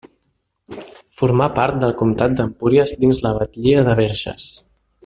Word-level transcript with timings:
Formà 1.17 1.49
part 1.59 1.77
del 1.83 1.93
comtat 2.01 2.35
d'Empúries 2.41 2.95
dins 3.05 3.25
la 3.27 3.35
batllia 3.43 3.89
de 3.91 3.97
Verges. 4.05 4.53